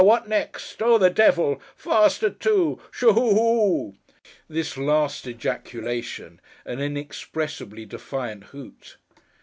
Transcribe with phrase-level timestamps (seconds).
[0.03, 0.81] what next!
[0.81, 1.61] Oh the devil!
[1.75, 2.79] Faster too!
[2.89, 3.93] Shoo—hoo—o—o!'
[4.49, 8.97] (This last ejaculation, an inexpressibly defiant hoot.)